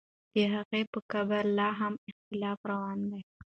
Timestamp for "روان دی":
2.71-3.21